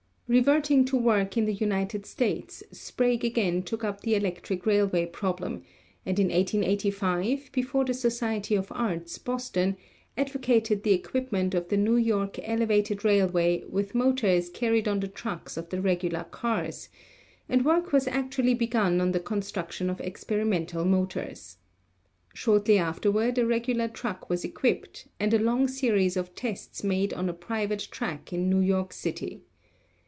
Reverting 0.33 0.85
to 0.85 0.95
work 0.95 1.35
in 1.35 1.43
the 1.43 1.51
United 1.51 2.05
States, 2.05 2.63
Sprague 2.71 3.25
again 3.25 3.63
took 3.63 3.83
up 3.83 3.99
the 3.99 4.15
electric 4.15 4.65
railway 4.65 5.05
problem, 5.05 5.61
and 6.05 6.17
in 6.19 6.27
1885, 6.27 7.51
before 7.51 7.83
the 7.83 7.93
Society 7.93 8.55
of 8.55 8.71
Arts, 8.71 9.17
Boston, 9.17 9.75
advocated 10.17 10.83
the 10.83 10.93
equipment 10.93 11.53
of 11.53 11.67
the 11.67 11.75
New 11.75 11.97
York 11.97 12.39
Elevated 12.43 13.03
Railway 13.03 13.65
with 13.67 13.93
motors 13.93 14.49
carried 14.49 14.87
on 14.87 15.01
the 15.01 15.09
trucks 15.09 15.57
of 15.57 15.67
the 15.67 15.81
regular 15.81 16.23
cars, 16.23 16.87
and 17.49 17.65
work 17.65 17.91
was 17.91 18.07
actually 18.07 18.53
begun 18.53 19.01
on 19.01 19.11
the 19.11 19.19
construction 19.19 19.89
of 19.89 19.99
experimental 19.99 20.85
motors. 20.85 21.57
Shortly 22.33 22.77
afterward 22.77 23.37
a 23.37 23.45
regular 23.45 23.89
truck 23.89 24.29
was 24.29 24.45
equipped 24.45 25.09
and 25.19 25.33
a 25.33 25.39
long 25.43 25.67
series 25.67 26.15
of 26.15 26.33
tests 26.35 26.85
made 26.85 27.11
on 27.13 27.27
a 27.27 27.33
private 27.33 27.85
track 27.91 28.31
in 28.31 28.49
New 28.49 28.61
York 28.61 28.93
City. 28.93 29.41